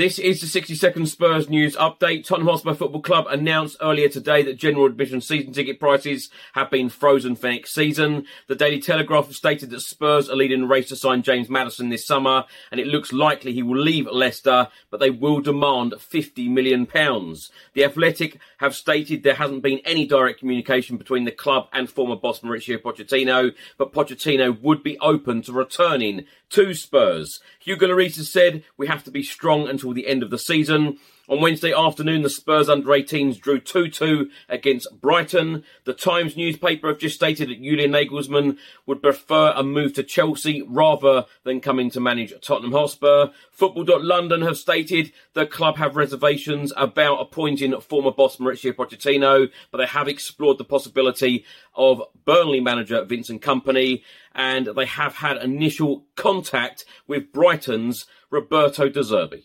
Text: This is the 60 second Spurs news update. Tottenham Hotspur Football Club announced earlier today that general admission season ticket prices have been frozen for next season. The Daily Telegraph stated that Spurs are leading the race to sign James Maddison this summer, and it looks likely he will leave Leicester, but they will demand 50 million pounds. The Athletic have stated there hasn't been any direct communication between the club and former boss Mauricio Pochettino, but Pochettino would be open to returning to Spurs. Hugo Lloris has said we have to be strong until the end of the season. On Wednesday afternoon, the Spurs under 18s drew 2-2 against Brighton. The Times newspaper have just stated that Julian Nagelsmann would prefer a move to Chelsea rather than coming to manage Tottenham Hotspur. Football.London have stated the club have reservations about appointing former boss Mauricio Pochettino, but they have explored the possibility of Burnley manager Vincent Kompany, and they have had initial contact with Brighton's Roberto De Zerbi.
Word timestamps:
This 0.00 0.18
is 0.18 0.40
the 0.40 0.46
60 0.46 0.76
second 0.76 1.06
Spurs 1.10 1.50
news 1.50 1.76
update. 1.76 2.24
Tottenham 2.24 2.48
Hotspur 2.48 2.72
Football 2.72 3.02
Club 3.02 3.26
announced 3.28 3.76
earlier 3.82 4.08
today 4.08 4.42
that 4.44 4.56
general 4.56 4.86
admission 4.86 5.20
season 5.20 5.52
ticket 5.52 5.78
prices 5.78 6.30
have 6.54 6.70
been 6.70 6.88
frozen 6.88 7.36
for 7.36 7.48
next 7.48 7.74
season. 7.74 8.24
The 8.46 8.54
Daily 8.54 8.80
Telegraph 8.80 9.30
stated 9.32 9.68
that 9.68 9.80
Spurs 9.80 10.30
are 10.30 10.36
leading 10.36 10.62
the 10.62 10.66
race 10.66 10.88
to 10.88 10.96
sign 10.96 11.20
James 11.20 11.50
Maddison 11.50 11.90
this 11.90 12.06
summer, 12.06 12.46
and 12.70 12.80
it 12.80 12.86
looks 12.86 13.12
likely 13.12 13.52
he 13.52 13.62
will 13.62 13.78
leave 13.78 14.06
Leicester, 14.10 14.68
but 14.88 15.00
they 15.00 15.10
will 15.10 15.42
demand 15.42 15.92
50 15.98 16.48
million 16.48 16.86
pounds. 16.86 17.50
The 17.74 17.84
Athletic 17.84 18.38
have 18.56 18.74
stated 18.74 19.22
there 19.22 19.34
hasn't 19.34 19.62
been 19.62 19.80
any 19.84 20.06
direct 20.06 20.38
communication 20.38 20.96
between 20.96 21.24
the 21.24 21.30
club 21.30 21.68
and 21.74 21.90
former 21.90 22.16
boss 22.16 22.40
Mauricio 22.40 22.78
Pochettino, 22.78 23.52
but 23.76 23.92
Pochettino 23.92 24.58
would 24.62 24.82
be 24.82 24.98
open 25.00 25.42
to 25.42 25.52
returning 25.52 26.24
to 26.48 26.74
Spurs. 26.74 27.40
Hugo 27.60 27.86
Lloris 27.86 28.16
has 28.16 28.30
said 28.30 28.64
we 28.76 28.86
have 28.88 29.04
to 29.04 29.10
be 29.10 29.22
strong 29.22 29.68
until 29.90 30.02
the 30.02 30.08
end 30.08 30.22
of 30.22 30.30
the 30.30 30.38
season. 30.38 30.98
On 31.28 31.40
Wednesday 31.40 31.72
afternoon, 31.72 32.22
the 32.22 32.30
Spurs 32.30 32.68
under 32.68 32.88
18s 32.88 33.38
drew 33.40 33.60
2-2 33.60 34.30
against 34.48 35.00
Brighton. 35.00 35.62
The 35.84 35.94
Times 35.94 36.36
newspaper 36.36 36.88
have 36.88 36.98
just 36.98 37.14
stated 37.14 37.48
that 37.48 37.62
Julian 37.62 37.92
Nagelsmann 37.92 38.58
would 38.86 39.00
prefer 39.00 39.52
a 39.54 39.62
move 39.62 39.94
to 39.94 40.02
Chelsea 40.02 40.60
rather 40.66 41.26
than 41.44 41.60
coming 41.60 41.88
to 41.90 42.00
manage 42.00 42.32
Tottenham 42.42 42.72
Hotspur. 42.72 43.28
Football.London 43.52 44.42
have 44.42 44.56
stated 44.56 45.12
the 45.34 45.46
club 45.46 45.76
have 45.76 45.94
reservations 45.94 46.72
about 46.76 47.20
appointing 47.20 47.80
former 47.80 48.10
boss 48.10 48.38
Mauricio 48.38 48.72
Pochettino, 48.72 49.50
but 49.70 49.78
they 49.78 49.86
have 49.86 50.08
explored 50.08 50.58
the 50.58 50.64
possibility 50.64 51.44
of 51.76 52.02
Burnley 52.24 52.60
manager 52.60 53.04
Vincent 53.04 53.40
Kompany, 53.40 54.02
and 54.34 54.66
they 54.66 54.86
have 54.86 55.14
had 55.16 55.36
initial 55.36 56.06
contact 56.16 56.84
with 57.06 57.32
Brighton's 57.32 58.06
Roberto 58.30 58.88
De 58.88 59.00
Zerbi. 59.00 59.44